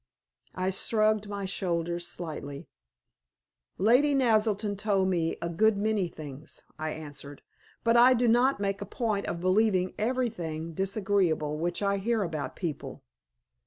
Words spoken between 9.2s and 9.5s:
of